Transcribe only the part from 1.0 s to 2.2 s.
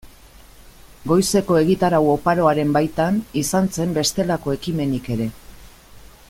Goizeko egitarau